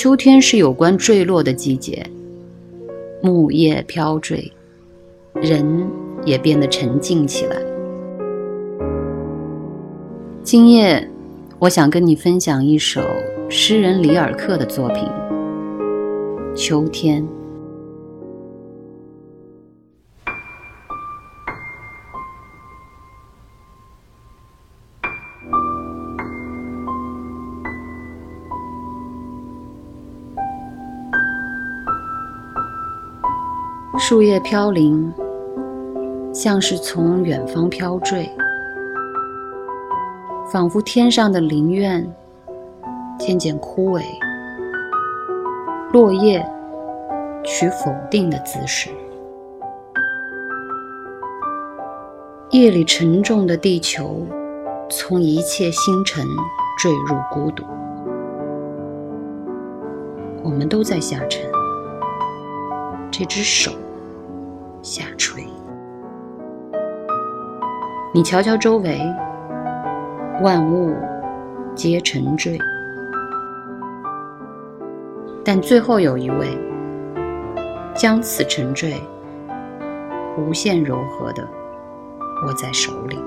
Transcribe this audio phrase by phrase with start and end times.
[0.00, 2.06] 秋天是有关坠落的季节，
[3.20, 4.52] 木叶飘坠，
[5.34, 5.90] 人
[6.24, 7.56] 也变得沉静起来。
[10.44, 11.04] 今夜，
[11.58, 13.00] 我想跟你分享一首
[13.48, 15.02] 诗人里尔克的作品
[16.54, 17.20] 《秋天》。
[33.96, 35.12] 树叶飘零，
[36.32, 38.30] 像是从远方飘坠，
[40.52, 42.06] 仿佛天上的林苑
[43.18, 44.02] 渐渐枯萎，
[45.92, 46.46] 落叶
[47.42, 48.90] 取否定的姿势。
[52.50, 54.26] 夜里沉重的地球，
[54.90, 56.24] 从一切星辰
[56.78, 57.64] 坠入孤独，
[60.44, 61.42] 我们都在下沉，
[63.18, 63.72] 这只手。
[64.80, 65.44] 下垂，
[68.14, 68.96] 你瞧瞧周围，
[70.40, 70.94] 万物
[71.74, 72.56] 皆沉坠，
[75.44, 76.56] 但最后有一位
[77.92, 78.94] 将此沉坠
[80.38, 81.42] 无限柔和的
[82.46, 83.18] 握在手里。